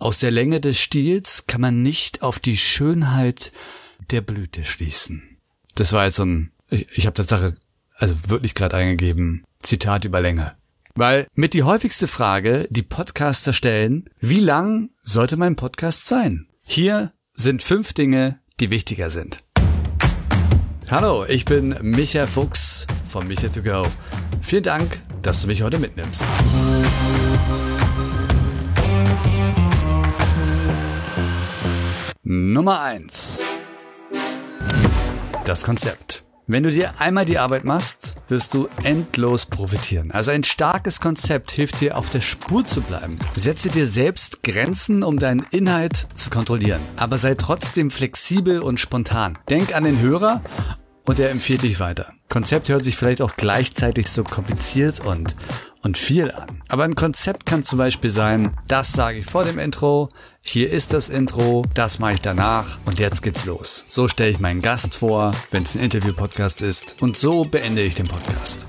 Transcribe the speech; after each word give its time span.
Aus 0.00 0.20
der 0.20 0.30
Länge 0.30 0.60
des 0.60 0.78
Stiels 0.78 1.46
kann 1.46 1.60
man 1.60 1.82
nicht 1.82 2.22
auf 2.22 2.38
die 2.38 2.56
Schönheit 2.56 3.50
der 4.10 4.20
Blüte 4.20 4.64
schließen. 4.64 5.38
Das 5.74 5.92
war 5.92 6.04
jetzt 6.04 6.16
so 6.16 6.24
ein, 6.24 6.52
ich, 6.70 6.86
ich 6.96 7.06
habe 7.06 7.14
Tatsache, 7.14 7.56
also 7.96 8.14
wirklich 8.28 8.54
gerade 8.54 8.76
eingegeben, 8.76 9.44
Zitat 9.60 10.04
über 10.04 10.20
Länge. 10.20 10.54
Weil 10.94 11.26
mit 11.34 11.52
die 11.52 11.64
häufigste 11.64 12.06
Frage, 12.06 12.68
die 12.70 12.82
Podcaster 12.82 13.52
stellen, 13.52 14.08
wie 14.20 14.40
lang 14.40 14.90
sollte 15.02 15.36
mein 15.36 15.56
Podcast 15.56 16.06
sein? 16.06 16.46
Hier 16.64 17.12
sind 17.34 17.62
fünf 17.62 17.92
Dinge, 17.92 18.38
die 18.60 18.70
wichtiger 18.70 19.10
sind. 19.10 19.38
Hallo, 20.90 21.24
ich 21.26 21.44
bin 21.44 21.76
Micha 21.82 22.26
Fuchs 22.26 22.86
von 23.04 23.26
Micha 23.26 23.48
to 23.48 23.62
go. 23.62 23.84
Vielen 24.42 24.62
Dank, 24.62 25.00
dass 25.22 25.42
du 25.42 25.48
mich 25.48 25.62
heute 25.62 25.78
mitnimmst. 25.78 26.24
Nummer 32.30 32.82
eins: 32.82 33.42
Das 35.46 35.64
Konzept. 35.64 36.24
Wenn 36.46 36.62
du 36.62 36.70
dir 36.70 37.00
einmal 37.00 37.24
die 37.24 37.38
Arbeit 37.38 37.64
machst, 37.64 38.16
wirst 38.28 38.52
du 38.52 38.68
endlos 38.82 39.46
profitieren. 39.46 40.10
Also 40.10 40.32
ein 40.32 40.44
starkes 40.44 41.00
Konzept 41.00 41.50
hilft 41.52 41.80
dir 41.80 41.96
auf 41.96 42.10
der 42.10 42.20
Spur 42.20 42.66
zu 42.66 42.82
bleiben. 42.82 43.18
Setze 43.34 43.70
dir 43.70 43.86
selbst 43.86 44.42
Grenzen, 44.42 45.02
um 45.04 45.18
deinen 45.18 45.46
Inhalt 45.52 46.06
zu 46.16 46.28
kontrollieren. 46.28 46.82
Aber 46.96 47.16
sei 47.16 47.34
trotzdem 47.34 47.90
flexibel 47.90 48.60
und 48.60 48.78
spontan. 48.78 49.38
Denk 49.48 49.74
an 49.74 49.84
den 49.84 49.98
Hörer 49.98 50.42
und 51.06 51.18
er 51.18 51.30
empfiehlt 51.30 51.62
dich 51.62 51.80
weiter. 51.80 52.10
Konzept 52.28 52.68
hört 52.68 52.84
sich 52.84 52.98
vielleicht 52.98 53.22
auch 53.22 53.36
gleichzeitig 53.36 54.10
so 54.10 54.22
kompliziert 54.22 55.00
und, 55.00 55.34
und 55.82 55.96
viel 55.96 56.30
an. 56.30 56.62
Aber 56.68 56.84
ein 56.84 56.94
Konzept 56.94 57.46
kann 57.46 57.62
zum 57.62 57.78
Beispiel 57.78 58.10
sein, 58.10 58.54
das 58.68 58.92
sage 58.92 59.20
ich 59.20 59.26
vor 59.26 59.44
dem 59.44 59.58
Intro, 59.58 60.10
hier 60.48 60.70
ist 60.70 60.94
das 60.94 61.10
Intro, 61.10 61.62
das 61.74 61.98
mache 61.98 62.14
ich 62.14 62.20
danach 62.22 62.78
und 62.86 62.98
jetzt 62.98 63.22
geht's 63.22 63.44
los. 63.44 63.84
So 63.86 64.08
stelle 64.08 64.30
ich 64.30 64.40
meinen 64.40 64.62
Gast 64.62 64.94
vor, 64.94 65.32
wenn 65.50 65.62
es 65.62 65.76
ein 65.76 65.82
Interview-Podcast 65.82 66.62
ist 66.62 66.96
und 67.00 67.18
so 67.18 67.44
beende 67.44 67.82
ich 67.82 67.94
den 67.94 68.08
Podcast. 68.08 68.66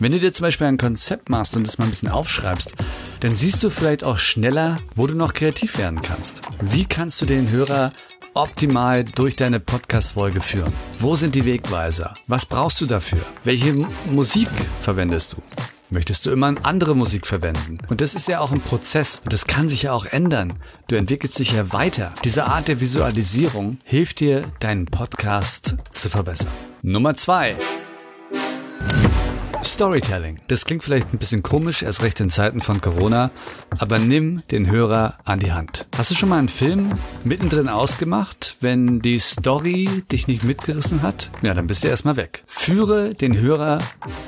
Wenn 0.00 0.10
du 0.10 0.18
dir 0.18 0.32
zum 0.32 0.44
Beispiel 0.44 0.66
ein 0.66 0.78
Konzept 0.78 1.30
machst 1.30 1.56
und 1.56 1.66
es 1.66 1.78
mal 1.78 1.84
ein 1.84 1.90
bisschen 1.90 2.10
aufschreibst, 2.10 2.74
dann 3.20 3.36
siehst 3.36 3.62
du 3.62 3.70
vielleicht 3.70 4.02
auch 4.02 4.18
schneller, 4.18 4.78
wo 4.96 5.06
du 5.06 5.14
noch 5.14 5.32
kreativ 5.32 5.78
werden 5.78 6.02
kannst. 6.02 6.42
Wie 6.60 6.84
kannst 6.84 7.22
du 7.22 7.26
den 7.26 7.50
Hörer 7.50 7.92
optimal 8.34 9.04
durch 9.04 9.36
deine 9.36 9.60
Podcast-Folge 9.60 10.40
führen? 10.40 10.72
Wo 10.98 11.14
sind 11.14 11.36
die 11.36 11.44
Wegweiser? 11.44 12.14
Was 12.26 12.46
brauchst 12.46 12.80
du 12.80 12.86
dafür? 12.86 13.20
Welche 13.44 13.74
Musik 14.10 14.48
verwendest 14.80 15.34
du? 15.34 15.75
Möchtest 15.88 16.26
du 16.26 16.32
immer 16.32 16.52
andere 16.64 16.96
Musik 16.96 17.28
verwenden? 17.28 17.78
Und 17.88 18.00
das 18.00 18.16
ist 18.16 18.26
ja 18.26 18.40
auch 18.40 18.50
ein 18.50 18.60
Prozess. 18.60 19.22
Das 19.24 19.46
kann 19.46 19.68
sich 19.68 19.82
ja 19.82 19.92
auch 19.92 20.06
ändern. 20.06 20.54
Du 20.88 20.96
entwickelst 20.96 21.38
dich 21.38 21.52
ja 21.52 21.72
weiter. 21.72 22.12
Diese 22.24 22.46
Art 22.46 22.66
der 22.66 22.80
Visualisierung 22.80 23.78
hilft 23.84 24.18
dir, 24.18 24.44
deinen 24.58 24.86
Podcast 24.86 25.76
zu 25.92 26.10
verbessern. 26.10 26.50
Nummer 26.82 27.14
zwei. 27.14 27.56
Storytelling. 29.76 30.40
Das 30.48 30.64
klingt 30.64 30.84
vielleicht 30.84 31.12
ein 31.12 31.18
bisschen 31.18 31.42
komisch, 31.42 31.82
erst 31.82 32.02
recht 32.02 32.18
in 32.20 32.30
Zeiten 32.30 32.62
von 32.62 32.80
Corona, 32.80 33.30
aber 33.76 33.98
nimm 33.98 34.42
den 34.50 34.70
Hörer 34.70 35.18
an 35.24 35.38
die 35.38 35.52
Hand. 35.52 35.86
Hast 35.94 36.10
du 36.10 36.14
schon 36.14 36.30
mal 36.30 36.38
einen 36.38 36.48
Film 36.48 36.94
mittendrin 37.24 37.68
ausgemacht, 37.68 38.56
wenn 38.62 39.02
die 39.02 39.18
Story 39.18 40.02
dich 40.10 40.28
nicht 40.28 40.44
mitgerissen 40.44 41.02
hat? 41.02 41.30
Ja, 41.42 41.52
dann 41.52 41.66
bist 41.66 41.84
du 41.84 41.88
erstmal 41.88 42.16
weg. 42.16 42.42
Führe 42.46 43.10
den 43.12 43.38
Hörer 43.38 43.80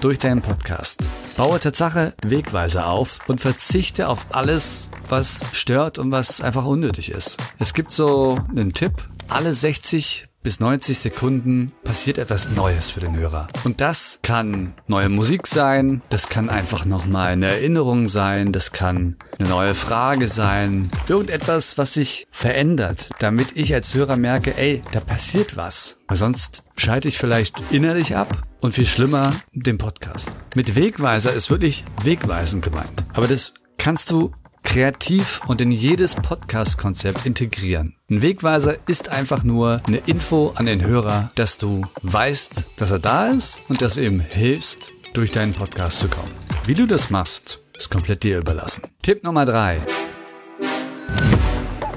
durch 0.03 0.19
deinen 0.19 0.43
Podcast. 0.43 1.09
Baue 1.39 1.59
Tatsache 1.59 2.13
Wegweiser 2.23 2.87
auf 2.87 3.21
und 3.27 3.41
verzichte 3.41 4.09
auf 4.09 4.27
alles, 4.33 4.91
was 5.09 5.47
stört 5.55 5.99
und 5.99 6.13
was 6.13 6.43
einfach 6.43 6.67
unnötig 6.67 7.11
ist. 7.11 7.39
Es 7.59 7.73
gibt 7.73 7.93
so 7.93 8.39
einen 8.51 8.75
Tipp, 8.75 8.93
alle 9.29 9.55
60 9.55 10.28
bis 10.43 10.61
90 10.61 10.99
Sekunden 10.99 11.73
passiert 11.85 12.19
etwas 12.19 12.51
Neues 12.51 12.91
für 12.91 13.01
den 13.01 13.17
Hörer. 13.17 13.49
Und 13.65 13.81
das 13.81 14.21
kann 14.23 14.75
neue 14.87 15.09
Musik 15.09 15.47
sein, 15.47 16.03
das 16.11 16.29
kann 16.29 16.49
einfach 16.49 16.85
nochmal 16.85 17.33
eine 17.33 17.47
Erinnerung 17.47 18.09
sein, 18.09 18.53
das 18.53 18.73
kann 18.73 19.17
eine 19.39 19.49
neue 19.49 19.75
Frage 19.75 20.29
sein, 20.29 20.91
irgendetwas, 21.09 21.79
was 21.79 21.95
sich 21.95 22.27
verändert, 22.31 23.11
damit 23.19 23.57
ich 23.57 23.75
als 23.75 23.95
Hörer 23.95 24.17
merke, 24.17 24.57
ey, 24.57 24.83
da 24.93 25.01
passiert 25.01 25.57
was. 25.57 25.99
Weil 26.07 26.17
sonst 26.17 26.63
schalte 26.77 27.09
ich 27.09 27.19
vielleicht 27.19 27.63
innerlich 27.71 28.17
ab 28.17 28.43
und 28.61 28.73
viel 28.73 28.87
schlimmer 28.87 29.35
den 29.53 29.79
Podcast. 29.79 30.37
Mit 30.55 30.77
Wegweiser 30.77 31.33
ist 31.33 31.51
wirklich 31.51 31.85
wegweisend 32.03 32.65
gemeint. 32.65 33.05
Aber 33.13 33.27
das 33.29 33.55
kannst 33.77 34.11
du 34.11 34.33
kreativ 34.69 35.41
und 35.47 35.63
in 35.63 35.71
jedes 35.71 36.15
Podcast-Konzept 36.15 37.25
integrieren. 37.25 37.97
Ein 38.11 38.21
Wegweiser 38.21 38.77
ist 38.87 39.09
einfach 39.09 39.43
nur 39.43 39.81
eine 39.87 39.97
Info 39.97 40.53
an 40.57 40.67
den 40.67 40.85
Hörer, 40.85 41.31
dass 41.37 41.57
du 41.57 41.87
weißt, 42.03 42.73
dass 42.77 42.91
er 42.91 42.99
da 42.99 43.29
ist 43.29 43.63
und 43.69 43.81
dass 43.81 43.95
du 43.95 44.05
ihm 44.05 44.21
hilfst, 44.21 44.93
durch 45.15 45.31
deinen 45.31 45.55
Podcast 45.55 46.01
zu 46.01 46.09
kommen. 46.09 46.31
Wie 46.67 46.75
du 46.75 46.87
das 46.87 47.09
machst, 47.09 47.63
ist 47.79 47.91
komplett 47.91 48.23
dir 48.25 48.39
überlassen. 48.39 48.83
Tipp 49.01 49.25
Nummer 49.25 49.47
drei: 49.47 49.81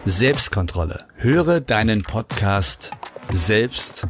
Selbstkontrolle. 0.06 1.06
Höre 1.18 1.60
deinen 1.60 2.04
Podcast 2.04 2.92
selbst 3.34 4.08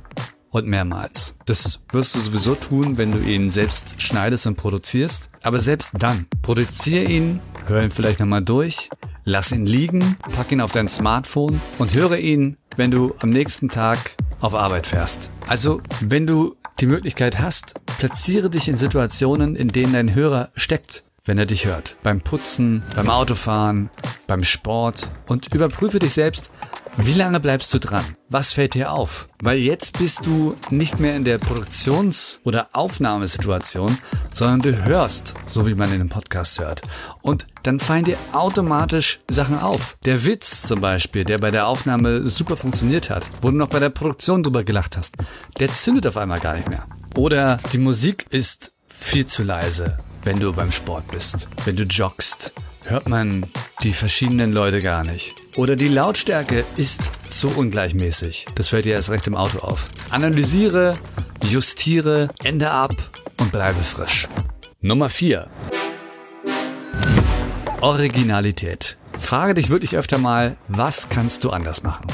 und 0.51 0.67
mehrmals. 0.67 1.35
Das 1.45 1.81
wirst 1.91 2.13
du 2.15 2.19
sowieso 2.19 2.55
tun, 2.55 2.97
wenn 2.97 3.11
du 3.11 3.19
ihn 3.19 3.49
selbst 3.49 4.01
schneidest 4.01 4.45
und 4.45 4.57
produzierst. 4.57 5.29
Aber 5.41 5.59
selbst 5.59 5.93
dann, 5.97 6.27
produziere 6.41 7.05
ihn, 7.05 7.39
hör 7.65 7.81
ihn 7.83 7.91
vielleicht 7.91 8.19
nochmal 8.19 8.43
durch, 8.43 8.89
lass 9.23 9.51
ihn 9.51 9.65
liegen, 9.65 10.15
pack 10.33 10.51
ihn 10.51 10.61
auf 10.61 10.71
dein 10.71 10.89
Smartphone 10.89 11.59
und 11.79 11.95
höre 11.95 12.17
ihn, 12.17 12.57
wenn 12.75 12.91
du 12.91 13.15
am 13.19 13.29
nächsten 13.29 13.69
Tag 13.69 13.97
auf 14.39 14.53
Arbeit 14.53 14.87
fährst. 14.87 15.31
Also, 15.47 15.81
wenn 16.01 16.27
du 16.27 16.55
die 16.79 16.87
Möglichkeit 16.87 17.39
hast, 17.39 17.75
platziere 17.99 18.49
dich 18.49 18.67
in 18.67 18.77
Situationen, 18.77 19.55
in 19.55 19.69
denen 19.69 19.93
dein 19.93 20.15
Hörer 20.15 20.49
steckt 20.55 21.03
wenn 21.31 21.37
er 21.37 21.45
dich 21.45 21.65
hört. 21.65 21.95
Beim 22.03 22.19
Putzen, 22.19 22.83
beim 22.93 23.09
Autofahren, 23.09 23.89
beim 24.27 24.43
Sport 24.43 25.09
und 25.29 25.55
überprüfe 25.55 25.97
dich 25.97 26.11
selbst, 26.11 26.49
wie 26.97 27.13
lange 27.13 27.39
bleibst 27.39 27.73
du 27.73 27.79
dran? 27.79 28.03
Was 28.27 28.51
fällt 28.51 28.73
dir 28.73 28.91
auf? 28.91 29.29
Weil 29.41 29.59
jetzt 29.59 29.97
bist 29.97 30.25
du 30.25 30.57
nicht 30.71 30.99
mehr 30.99 31.15
in 31.15 31.23
der 31.23 31.37
Produktions- 31.37 32.41
oder 32.43 32.67
Aufnahmesituation, 32.73 33.97
sondern 34.33 34.61
du 34.61 34.83
hörst, 34.83 35.35
so 35.45 35.65
wie 35.65 35.73
man 35.73 35.87
in 35.87 36.01
einem 36.01 36.09
Podcast 36.09 36.59
hört. 36.59 36.81
Und 37.21 37.47
dann 37.63 37.79
fallen 37.79 38.03
dir 38.03 38.17
automatisch 38.33 39.21
Sachen 39.29 39.57
auf. 39.57 39.95
Der 40.03 40.25
Witz 40.25 40.63
zum 40.63 40.81
Beispiel, 40.81 41.23
der 41.23 41.37
bei 41.37 41.49
der 41.49 41.65
Aufnahme 41.65 42.27
super 42.27 42.57
funktioniert 42.57 43.09
hat, 43.09 43.25
wo 43.41 43.51
du 43.51 43.55
noch 43.55 43.69
bei 43.69 43.79
der 43.79 43.89
Produktion 43.89 44.43
drüber 44.43 44.65
gelacht 44.65 44.97
hast, 44.97 45.15
der 45.59 45.71
zündet 45.71 46.07
auf 46.07 46.17
einmal 46.17 46.41
gar 46.41 46.55
nicht 46.55 46.67
mehr. 46.67 46.87
Oder 47.15 47.55
die 47.71 47.77
Musik 47.77 48.25
ist 48.31 48.73
viel 48.89 49.27
zu 49.27 49.43
leise 49.43 49.97
wenn 50.23 50.39
du 50.39 50.53
beim 50.53 50.71
Sport 50.71 51.07
bist. 51.11 51.47
Wenn 51.65 51.75
du 51.75 51.83
joggst, 51.83 52.53
hört 52.85 53.09
man 53.09 53.45
die 53.83 53.93
verschiedenen 53.93 54.53
Leute 54.53 54.81
gar 54.81 55.03
nicht. 55.03 55.35
Oder 55.55 55.75
die 55.75 55.87
Lautstärke 55.87 56.63
ist 56.77 57.11
zu 57.29 57.49
ungleichmäßig. 57.49 58.47
Das 58.55 58.69
fällt 58.69 58.85
dir 58.85 58.93
erst 58.93 59.09
recht 59.09 59.27
im 59.27 59.35
Auto 59.35 59.59
auf. 59.59 59.87
Analysiere, 60.09 60.97
justiere, 61.43 62.29
ende 62.43 62.71
ab 62.71 62.93
und 63.39 63.51
bleibe 63.51 63.83
frisch. 63.83 64.27
Nummer 64.81 65.09
4. 65.09 65.49
Originalität. 67.81 68.97
Frage 69.17 69.53
dich 69.53 69.69
wirklich 69.69 69.97
öfter 69.97 70.17
mal, 70.17 70.57
was 70.67 71.09
kannst 71.09 71.43
du 71.43 71.49
anders 71.49 71.83
machen? 71.83 72.05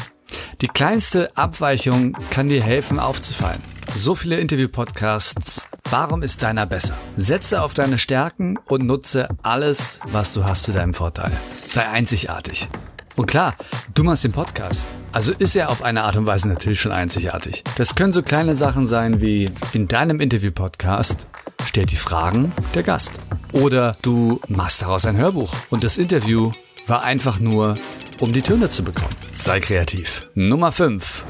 Die 0.61 0.67
kleinste 0.67 1.37
Abweichung 1.37 2.17
kann 2.31 2.49
dir 2.49 2.63
helfen 2.63 2.97
aufzufallen. 2.97 3.61
So 3.93 4.15
viele 4.15 4.39
Interview-Podcasts. 4.39 5.67
Warum 5.91 6.23
ist 6.23 6.41
deiner 6.41 6.65
besser? 6.65 6.95
Setze 7.15 7.61
auf 7.61 7.75
deine 7.75 7.99
Stärken 7.99 8.57
und 8.67 8.87
nutze 8.87 9.29
alles, 9.43 9.99
was 10.05 10.33
du 10.33 10.45
hast 10.45 10.63
zu 10.63 10.71
deinem 10.71 10.95
Vorteil. 10.95 11.31
Sei 11.67 11.87
einzigartig. 11.87 12.69
Und 13.15 13.27
klar, 13.27 13.55
du 13.93 14.03
machst 14.03 14.23
den 14.23 14.31
Podcast. 14.31 14.95
Also 15.11 15.31
ist 15.31 15.55
er 15.55 15.69
auf 15.69 15.83
eine 15.83 16.01
Art 16.01 16.15
und 16.15 16.25
Weise 16.25 16.49
natürlich 16.49 16.81
schon 16.81 16.91
einzigartig. 16.91 17.63
Das 17.75 17.93
können 17.93 18.11
so 18.11 18.23
kleine 18.23 18.55
Sachen 18.55 18.87
sein 18.87 19.21
wie 19.21 19.51
in 19.73 19.87
deinem 19.87 20.19
Interview-Podcast 20.19 21.27
stellt 21.65 21.91
die 21.91 21.97
Fragen 21.97 22.51
der 22.73 22.81
Gast. 22.81 23.11
Oder 23.51 23.91
du 24.01 24.41
machst 24.47 24.81
daraus 24.81 25.05
ein 25.05 25.17
Hörbuch 25.17 25.53
und 25.69 25.83
das 25.83 25.99
Interview 25.99 26.51
war 26.87 27.03
einfach 27.03 27.39
nur, 27.39 27.75
um 28.19 28.31
die 28.31 28.41
Töne 28.41 28.69
zu 28.69 28.83
bekommen. 28.83 29.13
Sei 29.33 29.59
kreativ. 29.59 30.29
Nummer 30.35 30.71
5. 30.71 31.25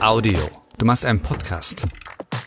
Audio. 0.00 0.38
Du 0.78 0.86
machst 0.86 1.04
einen 1.04 1.20
Podcast. 1.20 1.86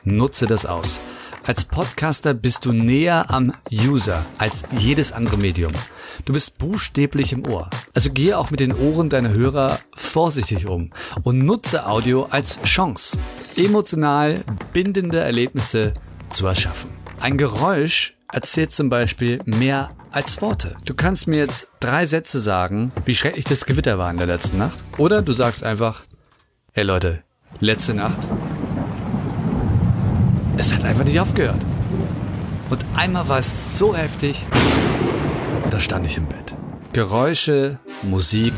Nutze 0.04 0.46
das 0.46 0.66
aus. 0.66 1.02
Als 1.46 1.66
Podcaster 1.66 2.34
bist 2.34 2.66
du 2.66 2.72
näher 2.72 3.26
am 3.30 3.54
User 3.72 4.26
als 4.38 4.64
jedes 4.78 5.12
andere 5.12 5.38
Medium. 5.38 5.74
Du 6.26 6.32
bist 6.32 6.58
buchstäblich 6.58 7.34
im 7.34 7.46
Ohr. 7.46 7.70
Also 7.94 8.12
gehe 8.12 8.38
auch 8.38 8.50
mit 8.50 8.60
den 8.60 8.74
Ohren 8.74 9.10
deiner 9.10 9.34
Hörer 9.34 9.80
vorsichtig 9.94 10.68
um 10.68 10.92
und 11.24 11.40
nutze 11.40 11.86
Audio 11.86 12.28
als 12.30 12.62
Chance, 12.64 13.18
emotional 13.58 14.42
bindende 14.72 15.20
Erlebnisse 15.20 15.94
zu 16.30 16.48
erschaffen. 16.48 16.92
Ein 17.20 17.38
Geräusch 17.38 18.16
erzählt 18.32 18.72
zum 18.72 18.90
Beispiel 18.90 19.42
mehr 19.46 19.92
als 20.16 20.42
Worte. 20.42 20.76
Du 20.86 20.94
kannst 20.94 21.28
mir 21.28 21.38
jetzt 21.38 21.70
drei 21.80 22.06
Sätze 22.06 22.40
sagen, 22.40 22.92
wie 23.06 23.16
schrecklich 23.16 23.46
das 23.46 23.66
Gewitter 23.66 23.98
war 23.98 24.10
in 24.12 24.18
der 24.18 24.28
letzten 24.28 24.58
Nacht. 24.58 24.84
Oder 24.98 25.22
du 25.22 25.32
sagst 25.32 25.64
einfach, 25.64 26.04
hey 26.74 26.84
Leute, 26.84 27.24
letzte 27.60 27.94
Nacht, 27.94 28.20
es 30.58 30.74
hat 30.74 30.86
einfach 30.86 31.04
nicht 31.04 31.20
aufgehört. 31.20 31.62
Und 32.70 32.86
einmal 32.96 33.28
war 33.28 33.40
es 33.40 33.78
so 33.78 33.96
heftig, 33.96 34.46
da 35.70 35.80
stand 35.80 36.06
ich 36.06 36.18
im 36.18 36.28
Bett. 36.28 36.56
Geräusche, 36.94 37.80
Musik, 38.04 38.54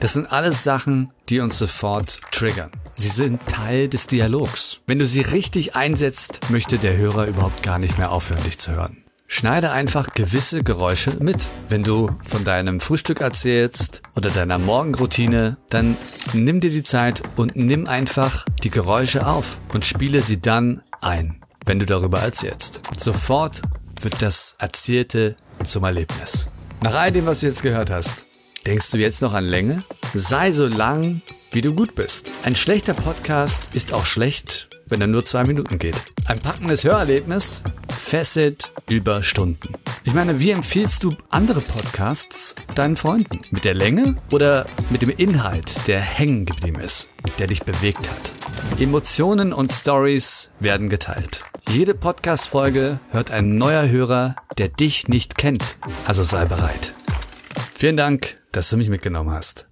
das 0.00 0.12
sind 0.12 0.30
alles 0.30 0.62
Sachen, 0.62 1.10
die 1.28 1.40
uns 1.40 1.58
sofort 1.58 2.20
triggern. 2.30 2.70
Sie 2.94 3.08
sind 3.08 3.40
Teil 3.46 3.88
des 3.88 4.06
Dialogs. 4.06 4.80
Wenn 4.86 4.98
du 4.98 5.06
sie 5.06 5.20
richtig 5.20 5.76
einsetzt, 5.76 6.50
möchte 6.50 6.78
der 6.78 6.96
Hörer 6.96 7.26
überhaupt 7.26 7.62
gar 7.62 7.78
nicht 7.78 7.96
mehr 7.96 8.10
aufhören, 8.10 8.42
dich 8.42 8.58
zu 8.58 8.72
hören. 8.72 9.04
Schneide 9.30 9.70
einfach 9.72 10.14
gewisse 10.14 10.64
Geräusche 10.64 11.12
mit. 11.20 11.48
Wenn 11.68 11.82
du 11.82 12.10
von 12.26 12.44
deinem 12.44 12.80
Frühstück 12.80 13.20
erzählst 13.20 14.00
oder 14.16 14.30
deiner 14.30 14.58
Morgenroutine, 14.58 15.58
dann 15.68 15.98
nimm 16.32 16.60
dir 16.60 16.70
die 16.70 16.82
Zeit 16.82 17.22
und 17.36 17.54
nimm 17.54 17.86
einfach 17.86 18.46
die 18.64 18.70
Geräusche 18.70 19.26
auf 19.26 19.60
und 19.74 19.84
spiele 19.84 20.22
sie 20.22 20.40
dann 20.40 20.82
ein, 21.02 21.42
wenn 21.66 21.78
du 21.78 21.84
darüber 21.84 22.20
erzählst. 22.20 22.80
Sofort 22.96 23.60
wird 24.00 24.22
das 24.22 24.56
Erzählte 24.58 25.36
zum 25.62 25.84
Erlebnis. 25.84 26.48
Nach 26.80 26.94
all 26.94 27.12
dem, 27.12 27.26
was 27.26 27.40
du 27.40 27.48
jetzt 27.48 27.62
gehört 27.62 27.90
hast, 27.90 28.24
denkst 28.66 28.90
du 28.90 28.96
jetzt 28.96 29.20
noch 29.20 29.34
an 29.34 29.44
Länge? 29.44 29.82
Sei 30.14 30.52
so 30.52 30.66
lang, 30.66 31.20
wie 31.52 31.60
du 31.60 31.74
gut 31.74 31.94
bist. 31.94 32.32
Ein 32.44 32.54
schlechter 32.54 32.94
Podcast 32.94 33.74
ist 33.74 33.92
auch 33.92 34.06
schlecht, 34.06 34.70
wenn 34.88 35.02
er 35.02 35.06
nur 35.06 35.22
zwei 35.22 35.44
Minuten 35.44 35.78
geht. 35.78 35.96
Ein 36.24 36.38
packendes 36.38 36.84
Hörerlebnis 36.84 37.62
fesselt 37.98 38.72
über 38.88 39.22
Stunden. 39.22 39.74
Ich 40.04 40.14
meine, 40.14 40.40
wie 40.40 40.50
empfiehlst 40.50 41.04
du 41.04 41.14
andere 41.30 41.60
Podcasts 41.60 42.54
deinen 42.74 42.96
Freunden? 42.96 43.40
Mit 43.50 43.64
der 43.64 43.74
Länge 43.74 44.16
oder 44.30 44.66
mit 44.90 45.02
dem 45.02 45.10
Inhalt, 45.10 45.86
der 45.86 46.00
hängen 46.00 46.46
geblieben 46.46 46.80
ist, 46.80 47.10
der 47.38 47.48
dich 47.48 47.62
bewegt 47.62 48.10
hat? 48.10 48.32
Emotionen 48.80 49.52
und 49.52 49.72
Stories 49.72 50.50
werden 50.60 50.88
geteilt. 50.88 51.44
Jede 51.68 51.94
Podcast-Folge 51.94 53.00
hört 53.10 53.30
ein 53.30 53.58
neuer 53.58 53.88
Hörer, 53.88 54.36
der 54.56 54.68
dich 54.68 55.08
nicht 55.08 55.36
kennt. 55.36 55.76
Also 56.06 56.22
sei 56.22 56.44
bereit. 56.46 56.94
Vielen 57.74 57.96
Dank, 57.96 58.38
dass 58.52 58.70
du 58.70 58.76
mich 58.76 58.88
mitgenommen 58.88 59.30
hast. 59.30 59.66